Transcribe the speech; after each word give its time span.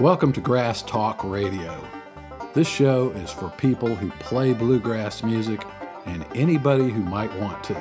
Welcome 0.00 0.34
to 0.34 0.42
Grass 0.42 0.82
Talk 0.82 1.24
Radio. 1.24 1.82
This 2.52 2.68
show 2.68 3.08
is 3.12 3.30
for 3.30 3.48
people 3.56 3.94
who 3.94 4.10
play 4.18 4.52
bluegrass 4.52 5.22
music 5.22 5.64
and 6.04 6.26
anybody 6.34 6.90
who 6.90 7.00
might 7.00 7.34
want 7.40 7.64
to. 7.64 7.72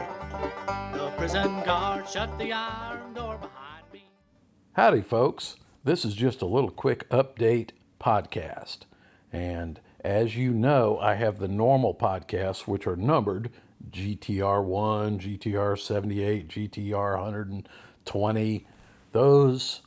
The 0.93 1.11
prison 1.17 1.61
guard 1.65 2.07
shut 2.07 2.39
the 2.39 2.53
iron 2.53 3.13
door 3.13 3.37
behind 3.37 3.83
me. 3.91 4.05
Howdy, 4.77 5.01
folks. 5.01 5.57
This 5.83 6.05
is 6.05 6.13
just 6.13 6.41
a 6.41 6.45
little 6.45 6.71
quick 6.71 7.09
update 7.09 7.71
podcast. 7.99 8.83
And 9.33 9.81
as 9.99 10.37
you 10.37 10.51
know, 10.51 10.97
I 10.99 11.15
have 11.15 11.39
the 11.39 11.49
normal 11.49 11.93
podcasts, 11.93 12.61
which 12.61 12.87
are 12.87 12.95
numbered 12.95 13.51
GTR 13.91 14.63
1, 14.63 15.19
GTR 15.19 15.77
78, 15.77 16.47
GTR 16.47 17.17
120. 17.17 18.67
Those 19.11 19.81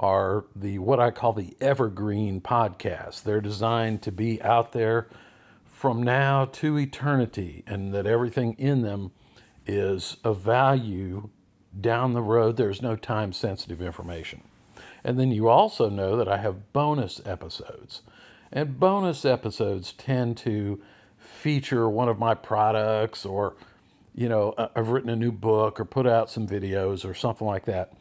are 0.00 0.46
the 0.56 0.78
what 0.78 0.98
I 0.98 1.10
call 1.10 1.34
the 1.34 1.54
evergreen 1.60 2.40
podcasts. 2.40 3.22
They're 3.22 3.40
designed 3.40 4.02
to 4.02 4.10
be 4.10 4.42
out 4.42 4.72
there 4.72 5.08
from 5.64 6.02
now 6.02 6.46
to 6.46 6.78
eternity, 6.78 7.62
and 7.66 7.94
that 7.94 8.06
everything 8.06 8.54
in 8.58 8.82
them 8.82 9.12
is 9.66 10.16
of 10.24 10.40
value 10.40 11.28
down 11.78 12.12
the 12.12 12.22
road. 12.22 12.56
There's 12.56 12.82
no 12.82 12.96
time 12.96 13.32
sensitive 13.32 13.80
information. 13.80 14.42
And 15.04 15.18
then 15.18 15.30
you 15.30 15.48
also 15.48 15.88
know 15.88 16.16
that 16.16 16.28
I 16.28 16.38
have 16.38 16.72
bonus 16.72 17.20
episodes. 17.24 18.02
And 18.52 18.78
bonus 18.80 19.24
episodes 19.24 19.92
tend 19.92 20.36
to 20.38 20.82
feature 21.18 21.88
one 21.88 22.08
of 22.08 22.18
my 22.18 22.34
products 22.34 23.24
or, 23.24 23.54
you 24.14 24.28
know, 24.28 24.54
I've 24.74 24.88
written 24.88 25.10
a 25.10 25.16
new 25.16 25.32
book 25.32 25.78
or 25.78 25.84
put 25.84 26.06
out 26.06 26.30
some 26.30 26.46
videos 26.46 27.08
or 27.08 27.14
something 27.14 27.46
like 27.46 27.64
that. 27.66 27.92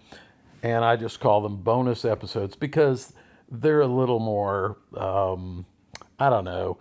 And 0.62 0.84
I 0.84 0.96
just 0.96 1.20
call 1.20 1.42
them 1.42 1.58
bonus 1.58 2.04
episodes 2.06 2.56
because 2.56 3.14
they're 3.50 3.82
a 3.82 3.88
little 3.88 4.20
more, 4.20 4.78
um, 4.98 5.66
I 6.20 6.30
don't 6.30 6.44
know, 6.44 6.78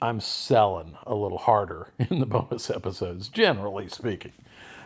I'm 0.00 0.20
selling 0.20 0.96
a 1.04 1.14
little 1.14 1.38
harder 1.38 1.88
in 1.98 2.20
the 2.20 2.26
bonus 2.26 2.70
episodes, 2.70 3.28
generally 3.28 3.88
speaking. 3.88 4.32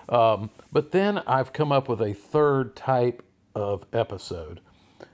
Um, 0.09 0.50
but 0.72 0.92
then 0.92 1.19
I've 1.27 1.53
come 1.53 1.72
up 1.72 1.89
with 1.89 2.00
a 2.00 2.14
third 2.14 2.77
type 2.77 3.22
of 3.55 3.84
episode, 3.92 4.61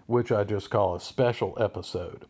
which 0.06 0.30
I 0.30 0.44
just 0.44 0.70
call 0.70 0.94
a 0.94 1.00
special 1.00 1.56
episode. 1.58 2.26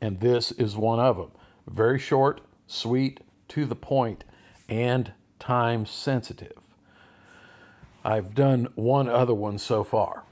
And 0.00 0.20
this 0.20 0.52
is 0.52 0.76
one 0.76 1.00
of 1.00 1.16
them. 1.16 1.32
Very 1.66 1.98
short, 1.98 2.40
sweet, 2.66 3.20
to 3.48 3.66
the 3.66 3.76
point, 3.76 4.24
and 4.68 5.12
time 5.38 5.86
sensitive. 5.86 6.65
I've 8.06 8.36
done 8.36 8.68
one 8.76 9.08
other 9.08 9.34
one 9.34 9.58
so 9.58 9.82
far, 9.82 10.22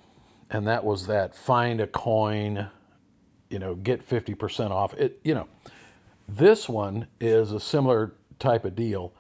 and 0.49 0.65
that 0.69 0.85
was 0.85 1.09
that 1.09 1.35
find 1.35 1.81
a 1.81 1.89
coin, 1.89 2.69
you 3.51 3.59
know, 3.59 3.75
get 3.75 4.09
50% 4.09 4.71
off. 4.71 4.95
It, 4.95 5.19
you 5.25 5.35
know, 5.35 5.49
this 6.29 6.69
one 6.69 7.09
is 7.19 7.51
a 7.51 7.59
similar 7.59 8.15
type 8.39 8.65
of 8.65 8.77
deal. 8.77 9.13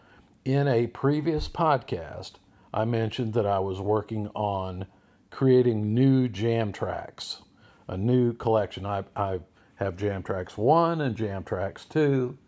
In 0.45 0.69
a 0.69 0.87
previous 0.87 1.49
podcast, 1.49 2.35
I 2.73 2.85
mentioned 2.85 3.35
that 3.35 3.45
I 3.45 3.59
was 3.59 3.81
working 3.81 4.29
on 4.37 4.87
creating 5.31 5.93
new 5.93 6.29
jam 6.29 6.73
tracks, 6.73 7.43
a 7.89 7.97
new 7.97 8.35
collection. 8.35 8.87
I, 8.87 9.03
I 9.17 9.41
have 9.77 9.97
Jam 9.97 10.23
Tracks 10.23 10.57
1 10.57 11.01
and 11.01 11.17
Jam 11.17 11.43
Tracks 11.43 11.85
2, 11.87 12.39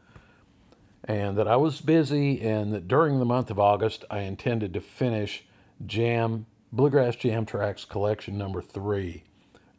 and 1.02 1.36
that 1.36 1.48
I 1.48 1.56
was 1.56 1.80
busy, 1.80 2.40
and 2.40 2.72
that 2.72 2.86
during 2.86 3.18
the 3.18 3.24
month 3.24 3.50
of 3.50 3.58
August, 3.58 4.04
I 4.08 4.20
intended 4.20 4.72
to 4.74 4.80
finish 4.80 5.42
Jam 5.84 6.46
Bluegrass 6.72 7.16
Jam 7.16 7.46
Tracks 7.46 7.84
collection 7.84 8.38
number 8.38 8.62
3 8.62 9.24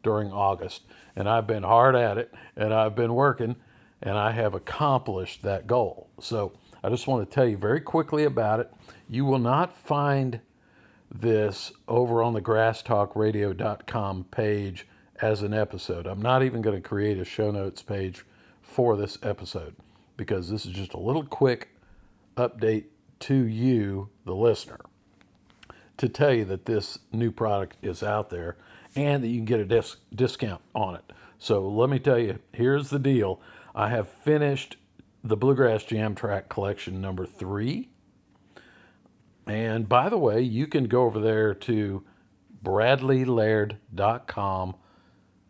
during 0.02 0.30
August. 0.32 0.82
And 1.16 1.28
I've 1.28 1.46
been 1.46 1.64
hard 1.64 1.96
at 1.96 2.18
it, 2.18 2.32
and 2.56 2.72
I've 2.72 2.94
been 2.94 3.14
working, 3.14 3.56
and 4.00 4.16
I 4.16 4.32
have 4.32 4.54
accomplished 4.54 5.42
that 5.42 5.66
goal. 5.66 6.08
So 6.20 6.52
I 6.82 6.88
just 6.88 7.06
want 7.06 7.28
to 7.28 7.34
tell 7.34 7.46
you 7.46 7.56
very 7.56 7.80
quickly 7.80 8.24
about 8.24 8.60
it. 8.60 8.72
You 9.08 9.24
will 9.24 9.38
not 9.38 9.76
find 9.76 10.40
this 11.12 11.72
over 11.88 12.22
on 12.22 12.34
the 12.34 12.42
grasstalkradio.com 12.42 14.24
page 14.24 14.86
as 15.20 15.42
an 15.42 15.52
episode. 15.54 16.06
I'm 16.06 16.22
not 16.22 16.42
even 16.42 16.62
going 16.62 16.80
to 16.80 16.88
create 16.88 17.18
a 17.18 17.24
show 17.24 17.50
notes 17.50 17.82
page 17.82 18.24
for 18.62 18.96
this 18.96 19.18
episode 19.22 19.74
because 20.16 20.50
this 20.50 20.66
is 20.66 20.72
just 20.72 20.94
a 20.94 21.00
little 21.00 21.24
quick 21.24 21.70
update 22.36 22.84
to 23.20 23.34
you, 23.34 24.10
the 24.24 24.34
listener, 24.34 24.78
to 25.98 26.08
tell 26.08 26.32
you 26.32 26.44
that 26.46 26.64
this 26.64 26.98
new 27.12 27.30
product 27.30 27.76
is 27.82 28.02
out 28.02 28.30
there 28.30 28.56
and 28.96 29.22
that 29.22 29.28
you 29.28 29.38
can 29.38 29.44
get 29.44 29.60
a 29.60 29.64
dis- 29.64 29.96
discount 30.14 30.62
on 30.74 30.94
it. 30.94 31.12
So 31.38 31.68
let 31.68 31.90
me 31.90 31.98
tell 31.98 32.18
you, 32.18 32.38
here's 32.52 32.90
the 32.90 32.98
deal. 32.98 33.40
I 33.74 33.90
have 33.90 34.08
finished 34.08 34.76
the 35.22 35.36
Bluegrass 35.36 35.84
Jam 35.84 36.14
Track 36.14 36.48
Collection 36.48 37.00
number 37.00 37.26
three. 37.26 37.90
And 39.46 39.88
by 39.88 40.08
the 40.08 40.18
way, 40.18 40.40
you 40.40 40.66
can 40.66 40.84
go 40.84 41.04
over 41.04 41.20
there 41.20 41.54
to 41.54 42.04
bradleylaird.com 42.62 44.76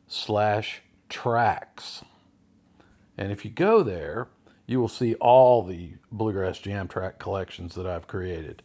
slash 0.06 0.82
tracks. 1.08 2.04
And 3.16 3.32
if 3.32 3.44
you 3.44 3.50
go 3.50 3.82
there, 3.82 4.28
you 4.66 4.80
will 4.80 4.88
see 4.88 5.14
all 5.14 5.64
the 5.64 5.94
Bluegrass 6.12 6.58
Jam 6.58 6.88
Track 6.88 7.18
collections 7.18 7.74
that 7.74 7.86
I've 7.86 8.06
created. 8.06 8.62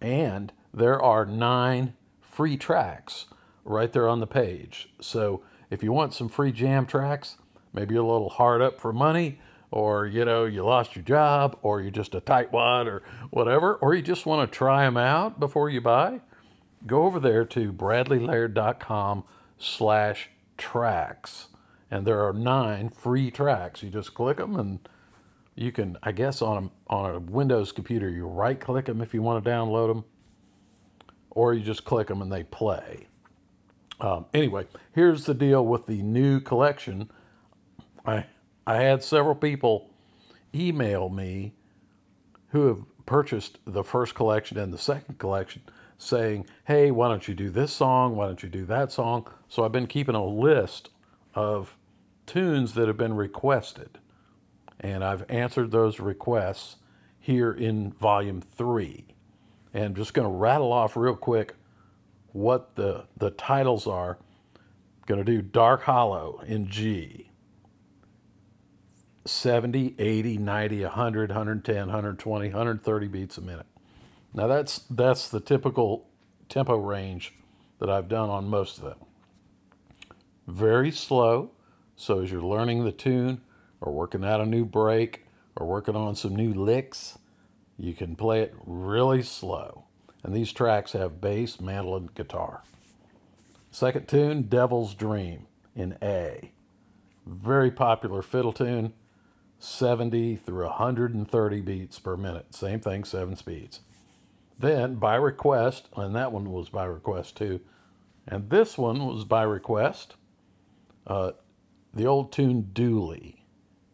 And 0.00 0.52
there 0.72 1.00
are 1.00 1.26
nine 1.26 1.94
free 2.20 2.56
tracks 2.56 3.26
right 3.64 3.92
there 3.92 4.08
on 4.08 4.20
the 4.20 4.26
page. 4.26 4.88
So 5.00 5.42
if 5.70 5.82
you 5.82 5.92
want 5.92 6.14
some 6.14 6.28
free 6.28 6.52
jam 6.52 6.86
tracks, 6.86 7.36
maybe 7.72 7.94
you're 7.94 8.04
a 8.04 8.06
little 8.06 8.30
hard 8.30 8.62
up 8.62 8.80
for 8.80 8.92
money, 8.92 9.40
or 9.70 10.06
you 10.06 10.24
know, 10.24 10.44
you 10.44 10.64
lost 10.64 10.96
your 10.96 11.04
job, 11.04 11.58
or 11.62 11.80
you're 11.80 11.90
just 11.90 12.14
a 12.14 12.20
tightwad, 12.20 12.86
or 12.86 13.02
whatever, 13.30 13.74
or 13.74 13.94
you 13.94 14.02
just 14.02 14.24
want 14.24 14.50
to 14.50 14.56
try 14.56 14.84
them 14.84 14.96
out 14.96 15.38
before 15.38 15.68
you 15.68 15.80
buy, 15.80 16.20
go 16.86 17.04
over 17.04 17.20
there 17.20 17.44
to 17.44 17.72
bradleylaird.com 17.72 19.24
slash 19.58 20.30
tracks. 20.56 21.48
And 21.90 22.06
there 22.06 22.24
are 22.26 22.32
nine 22.32 22.90
free 22.90 23.30
tracks. 23.30 23.82
You 23.82 23.90
just 23.90 24.14
click 24.14 24.36
them 24.36 24.56
and 24.56 24.88
you 25.58 25.72
can, 25.72 25.96
I 26.02 26.12
guess, 26.12 26.40
on 26.40 26.70
a, 26.88 26.92
on 26.92 27.14
a 27.14 27.18
Windows 27.18 27.72
computer, 27.72 28.08
you 28.08 28.26
right 28.26 28.58
click 28.58 28.86
them 28.86 29.00
if 29.00 29.12
you 29.12 29.22
want 29.22 29.44
to 29.44 29.50
download 29.50 29.88
them, 29.88 30.04
or 31.30 31.52
you 31.54 31.62
just 31.62 31.84
click 31.84 32.06
them 32.06 32.22
and 32.22 32.32
they 32.32 32.44
play. 32.44 33.06
Um, 34.00 34.26
anyway, 34.32 34.66
here's 34.92 35.24
the 35.24 35.34
deal 35.34 35.66
with 35.66 35.86
the 35.86 36.02
new 36.02 36.40
collection. 36.40 37.10
I 38.06 38.26
I 38.66 38.76
had 38.76 39.02
several 39.02 39.34
people 39.34 39.90
email 40.54 41.08
me 41.08 41.54
who 42.50 42.68
have 42.68 42.84
purchased 43.06 43.58
the 43.64 43.82
first 43.82 44.14
collection 44.14 44.58
and 44.58 44.72
the 44.72 44.78
second 44.78 45.18
collection 45.18 45.62
saying, 45.96 46.46
"Hey, 46.66 46.92
why 46.92 47.08
don't 47.08 47.26
you 47.26 47.34
do 47.34 47.50
this 47.50 47.72
song? 47.72 48.14
Why 48.14 48.26
don't 48.26 48.42
you 48.42 48.48
do 48.48 48.64
that 48.66 48.92
song?" 48.92 49.26
So 49.48 49.64
I've 49.64 49.72
been 49.72 49.88
keeping 49.88 50.14
a 50.14 50.24
list 50.24 50.90
of 51.34 51.76
tunes 52.26 52.74
that 52.74 52.86
have 52.86 52.96
been 52.96 53.14
requested, 53.14 53.98
and 54.80 55.04
I've 55.04 55.28
answered 55.30 55.70
those 55.70 56.00
requests 56.00 56.76
here 57.18 57.52
in 57.52 57.92
volume 57.92 58.40
three. 58.40 59.06
And 59.74 59.84
I'm 59.84 59.94
just 59.94 60.14
going 60.14 60.26
to 60.26 60.34
rattle 60.34 60.72
off 60.72 60.96
real 60.96 61.16
quick 61.16 61.54
what 62.32 62.74
the 62.76 63.06
the 63.16 63.30
titles 63.30 63.86
are. 63.86 64.18
Going 65.06 65.24
to 65.24 65.24
do 65.24 65.42
Dark 65.42 65.82
Hollow 65.82 66.42
in 66.46 66.68
G. 66.68 67.30
70, 69.24 69.94
80, 69.98 70.38
90, 70.38 70.82
100, 70.84 71.30
110, 71.30 71.76
120, 71.76 72.48
130 72.48 73.08
beats 73.08 73.36
a 73.36 73.40
minute. 73.42 73.66
Now 74.32 74.46
that's 74.46 74.82
that's 74.90 75.28
the 75.28 75.40
typical 75.40 76.08
tempo 76.48 76.76
range 76.76 77.34
that 77.78 77.90
I've 77.90 78.08
done 78.08 78.30
on 78.30 78.48
most 78.48 78.78
of 78.78 78.84
them. 78.84 78.98
Very 80.46 80.90
slow, 80.90 81.50
so 81.94 82.20
as 82.20 82.30
you're 82.30 82.42
learning 82.42 82.84
the 82.84 82.92
tune 82.92 83.42
or 83.80 83.92
working 83.92 84.24
out 84.24 84.40
a 84.40 84.46
new 84.46 84.64
break 84.64 85.26
or 85.56 85.66
working 85.66 85.96
on 85.96 86.14
some 86.14 86.34
new 86.34 86.52
licks, 86.52 87.18
you 87.76 87.94
can 87.94 88.16
play 88.16 88.40
it 88.40 88.54
really 88.64 89.22
slow. 89.22 89.84
And 90.22 90.34
these 90.34 90.52
tracks 90.52 90.92
have 90.92 91.20
bass, 91.20 91.60
mandolin, 91.60 92.10
guitar. 92.14 92.62
Second 93.70 94.08
tune, 94.08 94.42
Devil's 94.42 94.94
Dream 94.94 95.46
in 95.76 95.96
A. 96.02 96.52
Very 97.26 97.70
popular 97.70 98.22
fiddle 98.22 98.52
tune, 98.52 98.94
70 99.58 100.36
through 100.36 100.64
130 100.64 101.60
beats 101.60 101.98
per 101.98 102.16
minute. 102.16 102.54
Same 102.54 102.80
thing, 102.80 103.04
seven 103.04 103.36
speeds. 103.36 103.80
Then 104.58 104.96
by 104.96 105.14
request, 105.14 105.88
and 105.96 106.14
that 106.16 106.32
one 106.32 106.50
was 106.50 106.68
by 106.68 106.84
request 106.84 107.36
too, 107.36 107.60
and 108.26 108.50
this 108.50 108.76
one 108.76 109.06
was 109.06 109.24
by 109.24 109.42
request, 109.42 110.16
uh, 111.06 111.32
the 111.94 112.06
old 112.06 112.32
tune 112.32 112.70
Dooley, 112.72 113.37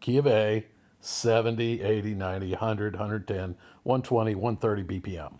key 0.05 0.17
of 0.17 0.27
A, 0.27 0.67
70, 0.99 1.81
80, 1.81 2.13
90, 2.13 2.49
100, 2.51 2.93
110, 2.93 3.55
120, 3.81 4.35
130 4.35 5.01
BPM. 5.01 5.33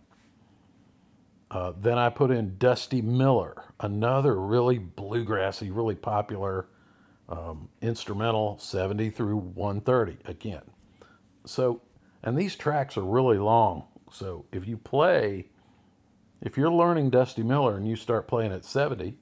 Uh, 1.52 1.74
then 1.80 2.00
I 2.00 2.10
put 2.10 2.32
in 2.32 2.58
Dusty 2.58 3.04
Miller, 3.04 3.66
another 3.80 4.42
really 4.42 4.80
bluegrassy, 4.80 5.70
really 5.72 5.94
popular 5.94 6.66
um, 7.30 7.70
instrumental 7.80 8.58
70 8.58 9.12
through 9.12 9.38
130 9.38 10.18
again. 10.26 10.64
So, 11.46 11.84
and 12.24 12.36
these 12.36 12.56
tracks 12.56 12.98
are 12.98 13.06
really 13.06 13.38
long. 13.38 13.84
So 14.12 14.46
if 14.52 14.68
you 14.68 14.78
play, 14.78 15.50
if 16.42 16.58
you're 16.58 16.72
learning 16.72 17.12
Dusty 17.12 17.44
Miller 17.44 17.78
and 17.78 17.88
you 17.88 17.96
start 17.96 18.28
playing 18.28 18.52
at 18.52 18.66
70, 18.66 19.16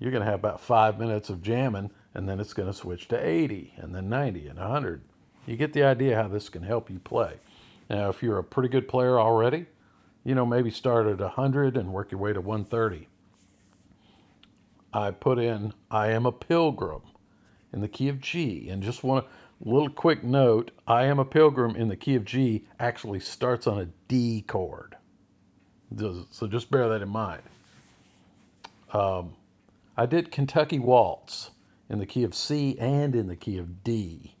you're 0.00 0.10
going 0.10 0.24
to 0.24 0.30
have 0.30 0.40
about 0.40 0.60
five 0.60 0.98
minutes 0.98 1.30
of 1.30 1.40
jamming, 1.40 1.92
and 2.14 2.28
then 2.28 2.40
it's 2.40 2.52
going 2.52 2.68
to 2.68 2.76
switch 2.76 3.08
to 3.08 3.16
80, 3.16 3.74
and 3.76 3.94
then 3.94 4.08
90, 4.08 4.48
and 4.48 4.58
100. 4.58 5.02
You 5.46 5.56
get 5.56 5.72
the 5.72 5.84
idea 5.84 6.16
how 6.16 6.28
this 6.28 6.48
can 6.48 6.62
help 6.62 6.90
you 6.90 6.98
play. 6.98 7.34
Now, 7.88 8.08
if 8.08 8.22
you're 8.22 8.38
a 8.38 8.44
pretty 8.44 8.68
good 8.68 8.88
player 8.88 9.18
already, 9.18 9.66
you 10.24 10.34
know, 10.34 10.46
maybe 10.46 10.70
start 10.70 11.06
at 11.06 11.18
100 11.18 11.76
and 11.76 11.92
work 11.92 12.12
your 12.12 12.20
way 12.20 12.32
to 12.32 12.40
130. 12.40 13.08
I 14.92 15.10
put 15.12 15.38
in 15.38 15.72
I 15.90 16.08
Am 16.08 16.26
a 16.26 16.32
Pilgrim 16.32 17.02
in 17.72 17.80
the 17.80 17.88
key 17.88 18.08
of 18.08 18.20
G. 18.20 18.68
And 18.68 18.82
just 18.82 19.02
a 19.02 19.24
little 19.60 19.90
quick 19.90 20.22
note 20.24 20.72
I 20.86 21.04
Am 21.04 21.18
a 21.18 21.24
Pilgrim 21.24 21.74
in 21.76 21.88
the 21.88 21.96
key 21.96 22.16
of 22.16 22.24
G 22.24 22.64
actually 22.78 23.20
starts 23.20 23.66
on 23.66 23.80
a 23.80 23.88
D 24.08 24.42
chord. 24.46 24.96
So 26.30 26.46
just 26.46 26.70
bear 26.70 26.88
that 26.88 27.02
in 27.02 27.08
mind. 27.08 27.42
Um, 28.92 29.34
I 29.96 30.06
did 30.06 30.30
Kentucky 30.30 30.78
Waltz 30.78 31.50
in 31.90 31.98
the 31.98 32.06
key 32.06 32.22
of 32.22 32.34
C 32.34 32.78
and 32.78 33.14
in 33.16 33.26
the 33.26 33.36
key 33.36 33.58
of 33.58 33.82
D. 33.82 34.36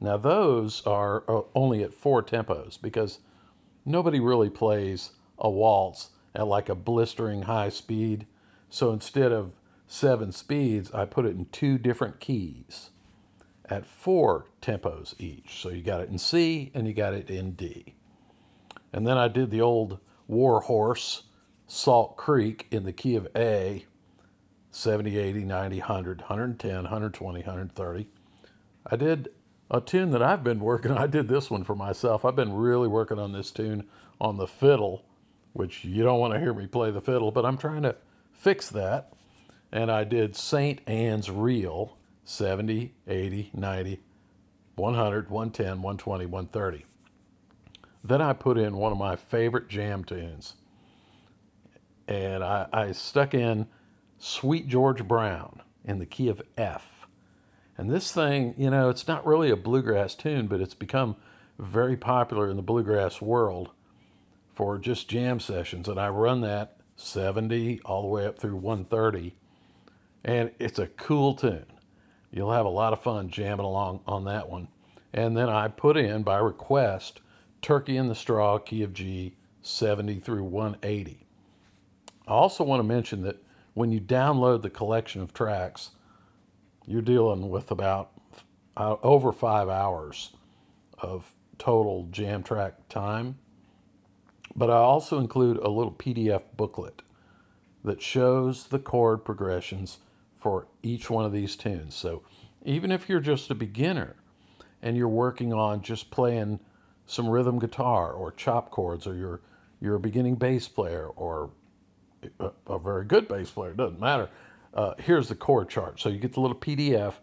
Now, 0.00 0.16
those 0.16 0.84
are 0.86 1.22
uh, 1.28 1.42
only 1.54 1.82
at 1.82 1.94
four 1.94 2.22
tempos 2.22 2.80
because 2.80 3.20
nobody 3.84 4.18
really 4.18 4.50
plays 4.50 5.12
a 5.38 5.50
waltz 5.50 6.10
at 6.34 6.46
like 6.46 6.68
a 6.68 6.74
blistering 6.74 7.42
high 7.42 7.68
speed. 7.68 8.26
So 8.70 8.90
instead 8.90 9.32
of 9.32 9.52
seven 9.86 10.32
speeds, 10.32 10.90
I 10.92 11.04
put 11.04 11.26
it 11.26 11.36
in 11.36 11.44
two 11.52 11.78
different 11.78 12.20
keys 12.20 12.90
at 13.66 13.86
four 13.86 14.46
tempos 14.62 15.14
each. 15.18 15.60
So 15.60 15.68
you 15.68 15.82
got 15.82 16.00
it 16.00 16.08
in 16.08 16.18
C 16.18 16.72
and 16.74 16.88
you 16.88 16.94
got 16.94 17.14
it 17.14 17.30
in 17.30 17.52
D. 17.52 17.94
And 18.92 19.06
then 19.06 19.18
I 19.18 19.28
did 19.28 19.50
the 19.50 19.60
old 19.60 19.98
war 20.26 20.62
horse, 20.62 21.24
Salt 21.66 22.16
Creek, 22.16 22.66
in 22.70 22.84
the 22.84 22.92
key 22.92 23.14
of 23.14 23.28
A 23.36 23.84
70, 24.74 25.18
80, 25.18 25.44
90, 25.44 25.78
100, 25.78 26.20
110, 26.20 26.74
120, 26.74 27.38
130. 27.40 28.08
I 28.86 28.96
did 28.96 29.28
a 29.70 29.80
tune 29.80 30.10
that 30.10 30.22
I've 30.22 30.44
been 30.44 30.60
working 30.60 30.90
on. 30.90 30.98
I 30.98 31.06
did 31.06 31.28
this 31.28 31.50
one 31.50 31.64
for 31.64 31.74
myself. 31.74 32.24
I've 32.24 32.36
been 32.36 32.52
really 32.52 32.88
working 32.88 33.18
on 33.18 33.32
this 33.32 33.50
tune 33.50 33.84
on 34.20 34.36
the 34.36 34.46
fiddle, 34.46 35.04
which 35.52 35.84
you 35.84 36.02
don't 36.02 36.18
want 36.18 36.34
to 36.34 36.40
hear 36.40 36.52
me 36.52 36.66
play 36.66 36.90
the 36.90 37.00
fiddle, 37.00 37.30
but 37.30 37.46
I'm 37.46 37.56
trying 37.56 37.82
to 37.82 37.96
fix 38.32 38.68
that 38.70 39.14
and 39.74 39.90
I 39.90 40.04
did 40.04 40.36
St. 40.36 40.80
Anne's 40.86 41.28
Reel 41.28 41.98
70, 42.22 42.94
80, 43.08 43.50
90, 43.52 44.00
100, 44.76 45.30
110, 45.30 45.66
120, 45.82 46.26
130. 46.26 46.86
Then 48.04 48.22
I 48.22 48.32
put 48.34 48.56
in 48.56 48.76
one 48.76 48.92
of 48.92 48.98
my 48.98 49.16
favorite 49.16 49.68
jam 49.68 50.04
tunes. 50.04 50.54
And 52.06 52.44
I, 52.44 52.68
I 52.72 52.92
stuck 52.92 53.34
in 53.34 53.66
Sweet 54.26 54.68
Georgia 54.68 55.04
Brown 55.04 55.60
in 55.84 55.98
the 55.98 56.06
key 56.06 56.28
of 56.28 56.40
F. 56.56 57.06
And 57.76 57.90
this 57.90 58.10
thing, 58.10 58.54
you 58.56 58.70
know, 58.70 58.88
it's 58.88 59.06
not 59.06 59.26
really 59.26 59.50
a 59.50 59.56
bluegrass 59.56 60.14
tune, 60.14 60.46
but 60.46 60.62
it's 60.62 60.72
become 60.72 61.16
very 61.58 61.94
popular 61.94 62.48
in 62.48 62.56
the 62.56 62.62
bluegrass 62.62 63.20
world 63.20 63.72
for 64.54 64.78
just 64.78 65.10
jam 65.10 65.40
sessions. 65.40 65.90
And 65.90 66.00
I 66.00 66.08
run 66.08 66.40
that 66.40 66.78
70 66.96 67.82
all 67.84 68.00
the 68.00 68.08
way 68.08 68.24
up 68.24 68.38
through 68.38 68.56
130 68.56 69.34
and 70.24 70.52
it's 70.58 70.78
a 70.78 70.86
cool 70.86 71.34
tune. 71.34 71.66
You'll 72.30 72.52
have 72.52 72.64
a 72.64 72.70
lot 72.70 72.94
of 72.94 73.02
fun 73.02 73.28
jamming 73.28 73.66
along 73.66 74.00
on 74.06 74.24
that 74.24 74.48
one. 74.48 74.68
And 75.12 75.36
then 75.36 75.50
I 75.50 75.68
put 75.68 75.98
in 75.98 76.22
by 76.22 76.38
request 76.38 77.20
Turkey 77.60 77.98
in 77.98 78.08
the 78.08 78.14
Straw, 78.14 78.56
key 78.56 78.82
of 78.82 78.94
G, 78.94 79.36
70 79.60 80.20
through 80.20 80.44
180. 80.44 81.26
I 82.26 82.30
also 82.30 82.64
want 82.64 82.80
to 82.80 82.88
mention 82.88 83.20
that 83.24 83.43
when 83.74 83.90
you 83.90 84.00
download 84.00 84.62
the 84.62 84.70
collection 84.70 85.20
of 85.20 85.34
tracks, 85.34 85.90
you're 86.86 87.02
dealing 87.02 87.50
with 87.50 87.70
about 87.70 88.12
uh, 88.76 88.96
over 89.02 89.32
five 89.32 89.68
hours 89.68 90.32
of 90.98 91.34
total 91.58 92.08
jam 92.10 92.42
track 92.42 92.88
time. 92.88 93.38
But 94.56 94.70
I 94.70 94.76
also 94.76 95.18
include 95.18 95.58
a 95.58 95.68
little 95.68 95.92
PDF 95.92 96.42
booklet 96.56 97.02
that 97.84 98.00
shows 98.00 98.68
the 98.68 98.78
chord 98.78 99.24
progressions 99.24 99.98
for 100.36 100.68
each 100.82 101.10
one 101.10 101.24
of 101.24 101.32
these 101.32 101.56
tunes. 101.56 101.94
So 101.94 102.22
even 102.64 102.92
if 102.92 103.08
you're 103.08 103.20
just 103.20 103.50
a 103.50 103.54
beginner 103.54 104.16
and 104.80 104.96
you're 104.96 105.08
working 105.08 105.52
on 105.52 105.82
just 105.82 106.10
playing 106.10 106.60
some 107.06 107.28
rhythm 107.28 107.58
guitar 107.58 108.12
or 108.12 108.30
chop 108.32 108.70
chords, 108.70 109.06
or 109.06 109.14
you're 109.14 109.40
you're 109.80 109.96
a 109.96 110.00
beginning 110.00 110.36
bass 110.36 110.66
player 110.68 111.08
or 111.08 111.50
a, 112.40 112.50
a 112.66 112.78
very 112.78 113.04
good 113.04 113.28
bass 113.28 113.50
player, 113.50 113.70
it 113.70 113.76
doesn't 113.76 114.00
matter. 114.00 114.28
Uh, 114.72 114.94
here's 114.98 115.28
the 115.28 115.34
chord 115.34 115.68
chart. 115.68 116.00
So 116.00 116.08
you 116.08 116.18
get 116.18 116.32
the 116.32 116.40
little 116.40 116.56
PDF 116.56 117.14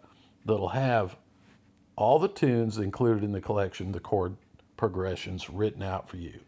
that'll 0.44 0.70
have 0.70 1.16
all 1.96 2.18
the 2.18 2.28
tunes 2.28 2.78
included 2.78 3.22
in 3.22 3.32
the 3.32 3.40
collection, 3.40 3.92
the 3.92 4.00
chord 4.00 4.36
progressions 4.76 5.50
written 5.50 5.82
out 5.82 6.08
for 6.08 6.16
you. 6.16 6.40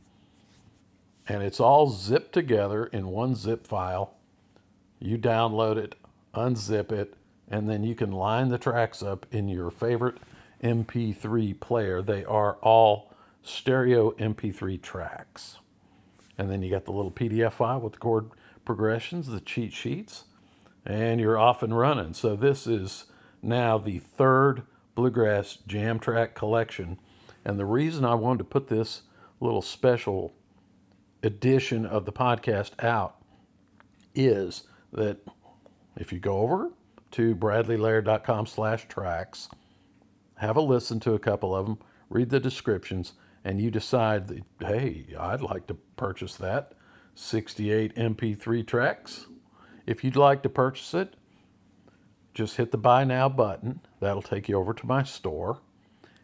And 1.28 1.42
it's 1.42 1.60
all 1.60 1.90
zipped 1.90 2.32
together 2.32 2.86
in 2.86 3.08
one 3.08 3.34
zip 3.34 3.66
file. 3.66 4.14
You 4.98 5.18
download 5.18 5.76
it 5.76 5.94
unzip 6.34 6.92
it, 6.92 7.14
and 7.48 7.68
then 7.68 7.84
you 7.84 7.94
can 7.94 8.12
line 8.12 8.48
the 8.48 8.58
tracks 8.58 9.02
up 9.02 9.26
in 9.30 9.48
your 9.48 9.70
favorite 9.70 10.18
MP3 10.62 11.58
player. 11.60 12.02
They 12.02 12.24
are 12.24 12.54
all 12.56 13.12
stereo 13.42 14.12
MP3 14.12 14.80
tracks. 14.80 15.58
And 16.36 16.50
then 16.50 16.62
you 16.62 16.70
got 16.70 16.84
the 16.84 16.92
little 16.92 17.10
PDF 17.12 17.52
file 17.52 17.80
with 17.80 17.94
the 17.94 17.98
chord 17.98 18.30
progressions, 18.64 19.28
the 19.28 19.40
cheat 19.40 19.72
sheets, 19.72 20.24
and 20.84 21.20
you're 21.20 21.38
off 21.38 21.62
and 21.62 21.76
running. 21.76 22.14
So 22.14 22.36
this 22.36 22.66
is 22.66 23.06
now 23.42 23.78
the 23.78 23.98
third 23.98 24.62
Bluegrass 24.94 25.58
Jam 25.66 25.98
Track 25.98 26.34
collection. 26.34 26.98
And 27.44 27.58
the 27.58 27.66
reason 27.66 28.04
I 28.04 28.14
wanted 28.14 28.38
to 28.38 28.44
put 28.44 28.68
this 28.68 29.02
little 29.40 29.62
special 29.62 30.34
edition 31.22 31.84
of 31.84 32.04
the 32.04 32.12
podcast 32.12 32.82
out 32.82 33.16
is 34.14 34.64
that 34.92 35.18
if 35.96 36.12
you 36.12 36.18
go 36.18 36.38
over 36.38 36.70
to 37.12 37.34
bradleylaird.com 37.34 38.46
slash 38.46 38.86
tracks, 38.88 39.48
have 40.36 40.56
a 40.56 40.60
listen 40.60 41.00
to 41.00 41.14
a 41.14 41.18
couple 41.18 41.54
of 41.54 41.66
them, 41.66 41.78
read 42.08 42.30
the 42.30 42.40
descriptions, 42.40 43.14
and 43.44 43.60
you 43.60 43.70
decide 43.70 44.28
that, 44.28 44.42
hey, 44.60 45.06
I'd 45.18 45.40
like 45.40 45.66
to 45.68 45.74
purchase 45.74 46.36
that 46.36 46.72
68 47.14 47.94
MP3 47.94 48.66
tracks. 48.66 49.26
If 49.86 50.02
you'd 50.02 50.16
like 50.16 50.42
to 50.42 50.48
purchase 50.48 50.94
it, 50.94 51.14
just 52.32 52.56
hit 52.56 52.72
the 52.72 52.78
buy 52.78 53.04
now 53.04 53.28
button. 53.28 53.80
That'll 54.00 54.22
take 54.22 54.48
you 54.48 54.58
over 54.58 54.74
to 54.74 54.86
my 54.86 55.02
store. 55.04 55.60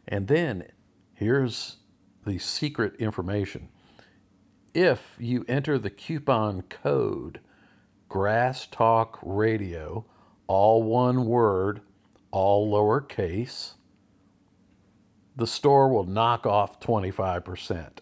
And 0.09 0.27
then 0.27 0.67
here's 1.15 1.77
the 2.27 2.39
secret 2.39 2.97
information. 2.97 3.69
If 4.75 5.17
you 5.19 5.45
enter 5.49 5.79
the 5.79 5.91
coupon 5.91 6.63
code 6.63 7.41
Grass 8.09 8.67
Talk 8.67 9.19
Radio, 9.23 10.05
all 10.47 10.83
one 10.83 11.27
word, 11.27 11.81
all 12.33 12.73
lowercase, 12.73 13.75
the 15.37 15.47
store 15.47 15.89
will 15.89 16.05
knock 16.05 16.45
off 16.45 16.81
25%. 16.81 17.99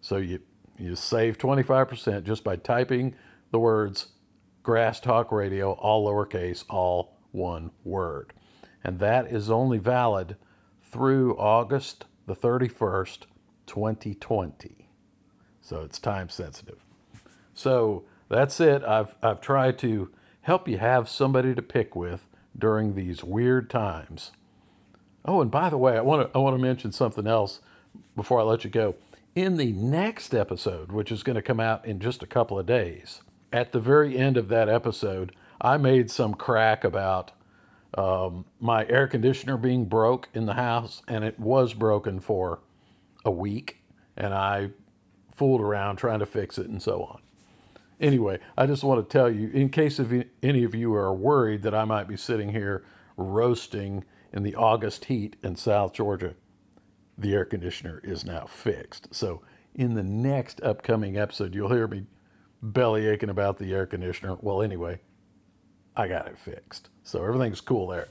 So 0.00 0.18
you, 0.18 0.40
you 0.78 0.96
save 0.96 1.38
25% 1.38 2.24
just 2.24 2.44
by 2.44 2.56
typing 2.56 3.14
the 3.50 3.58
words 3.58 4.08
Grass 4.62 5.00
Talk 5.00 5.30
Radio, 5.30 5.72
all 5.72 6.06
lowercase, 6.10 6.64
all 6.68 7.16
one 7.32 7.70
word. 7.84 8.32
And 8.82 8.98
that 8.98 9.26
is 9.26 9.50
only 9.50 9.78
valid 9.78 10.36
through 10.82 11.36
August 11.38 12.06
the 12.26 12.34
31st, 12.34 13.20
2020. 13.66 14.88
So 15.60 15.82
it's 15.82 15.98
time 15.98 16.28
sensitive. 16.28 16.84
So 17.54 18.04
that's 18.28 18.60
it. 18.60 18.82
I've, 18.84 19.14
I've 19.22 19.40
tried 19.40 19.78
to 19.80 20.10
help 20.42 20.68
you 20.68 20.78
have 20.78 21.08
somebody 21.08 21.54
to 21.54 21.62
pick 21.62 21.96
with 21.96 22.28
during 22.58 22.94
these 22.94 23.24
weird 23.24 23.68
times. 23.70 24.32
Oh, 25.24 25.40
and 25.40 25.50
by 25.50 25.68
the 25.70 25.78
way, 25.78 25.96
I 25.96 26.02
want 26.02 26.32
to 26.32 26.38
I 26.38 26.40
want 26.40 26.56
to 26.56 26.62
mention 26.62 26.92
something 26.92 27.26
else 27.26 27.60
before 28.14 28.40
I 28.40 28.44
let 28.44 28.64
you 28.64 28.70
go. 28.70 28.94
In 29.36 29.58
the 29.58 29.72
next 29.72 30.34
episode, 30.34 30.90
which 30.90 31.12
is 31.12 31.22
going 31.22 31.36
to 31.36 31.42
come 31.42 31.60
out 31.60 31.84
in 31.84 32.00
just 32.00 32.22
a 32.22 32.26
couple 32.26 32.58
of 32.58 32.64
days, 32.64 33.20
at 33.52 33.72
the 33.72 33.78
very 33.78 34.16
end 34.16 34.38
of 34.38 34.48
that 34.48 34.70
episode, 34.70 35.36
I 35.60 35.76
made 35.76 36.10
some 36.10 36.32
crack 36.32 36.84
about 36.84 37.32
um, 37.98 38.46
my 38.60 38.86
air 38.86 39.06
conditioner 39.06 39.58
being 39.58 39.84
broke 39.84 40.30
in 40.32 40.46
the 40.46 40.54
house, 40.54 41.02
and 41.06 41.22
it 41.22 41.38
was 41.38 41.74
broken 41.74 42.18
for 42.18 42.60
a 43.26 43.30
week, 43.30 43.82
and 44.16 44.32
I 44.32 44.70
fooled 45.34 45.60
around 45.60 45.96
trying 45.96 46.20
to 46.20 46.26
fix 46.26 46.56
it 46.56 46.68
and 46.68 46.82
so 46.82 47.02
on. 47.02 47.20
anyway, 48.00 48.38
I 48.56 48.64
just 48.64 48.84
want 48.84 49.06
to 49.06 49.12
tell 49.12 49.30
you, 49.30 49.50
in 49.50 49.68
case 49.68 49.98
of 49.98 50.14
any 50.42 50.64
of 50.64 50.74
you 50.74 50.94
are 50.94 51.12
worried 51.12 51.60
that 51.60 51.74
I 51.74 51.84
might 51.84 52.08
be 52.08 52.16
sitting 52.16 52.52
here 52.52 52.86
roasting 53.18 54.02
in 54.32 54.44
the 54.44 54.54
August 54.54 55.04
heat 55.04 55.36
in 55.42 55.56
South 55.56 55.92
Georgia, 55.92 56.36
the 57.18 57.34
air 57.34 57.44
conditioner 57.44 58.00
is 58.04 58.24
now 58.24 58.46
fixed. 58.46 59.14
So 59.14 59.42
in 59.74 59.94
the 59.94 60.02
next 60.02 60.60
upcoming 60.62 61.16
episode, 61.16 61.54
you'll 61.54 61.72
hear 61.72 61.86
me 61.86 62.06
belly 62.62 63.06
aching 63.06 63.30
about 63.30 63.58
the 63.58 63.72
air 63.74 63.86
conditioner. 63.86 64.36
Well, 64.40 64.62
anyway, 64.62 65.00
I 65.96 66.08
got 66.08 66.26
it 66.28 66.38
fixed. 66.38 66.88
So 67.02 67.24
everything's 67.24 67.60
cool 67.60 67.86
there. 67.88 68.08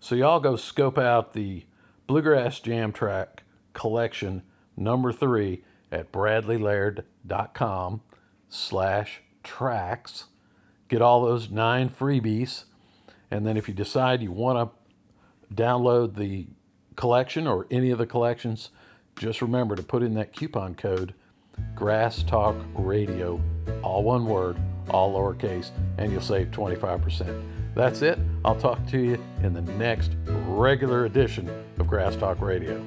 So 0.00 0.14
y'all 0.14 0.40
go 0.40 0.56
scope 0.56 0.98
out 0.98 1.32
the 1.32 1.64
Bluegrass 2.06 2.58
Jam 2.60 2.92
Track 2.92 3.44
collection 3.72 4.42
number 4.76 5.12
three 5.12 5.62
at 5.90 6.10
bradleylaird.com 6.10 8.00
slash 8.48 9.22
tracks. 9.42 10.26
Get 10.88 11.02
all 11.02 11.24
those 11.24 11.50
nine 11.50 11.88
freebies. 11.88 12.64
And 13.30 13.46
then 13.46 13.56
if 13.56 13.68
you 13.68 13.74
decide 13.74 14.22
you 14.22 14.32
want 14.32 14.72
to 15.48 15.54
download 15.54 16.16
the 16.16 16.48
collection 16.96 17.46
or 17.46 17.66
any 17.70 17.90
of 17.90 17.98
the 17.98 18.06
collections, 18.06 18.70
just 19.16 19.42
remember 19.42 19.76
to 19.76 19.82
put 19.82 20.02
in 20.02 20.14
that 20.14 20.32
coupon 20.32 20.74
code 20.74 21.14
Grass 21.74 22.22
Talk 22.22 22.56
Radio, 22.74 23.40
all 23.82 24.02
one 24.02 24.26
word, 24.26 24.56
all 24.90 25.14
lowercase, 25.14 25.70
and 25.98 26.10
you'll 26.10 26.20
save 26.20 26.50
25%. 26.50 27.42
That's 27.74 28.02
it. 28.02 28.18
I'll 28.44 28.58
talk 28.58 28.86
to 28.88 28.98
you 28.98 29.22
in 29.42 29.52
the 29.52 29.62
next 29.62 30.12
regular 30.26 31.04
edition 31.04 31.50
of 31.78 31.86
Grass 31.86 32.16
Talk 32.16 32.40
Radio. 32.40 32.82